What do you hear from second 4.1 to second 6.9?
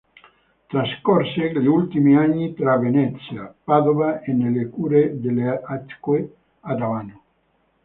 e nelle cure delle acque ad